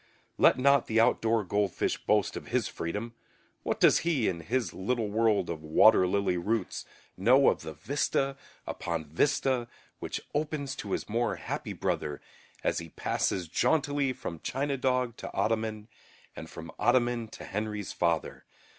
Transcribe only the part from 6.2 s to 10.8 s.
roots, know of the vista upon vista which opens